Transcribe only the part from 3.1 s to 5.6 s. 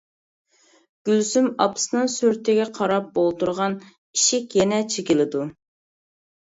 ئولتۇرغان، ئىشىك يەنە چېكىلىدۇ.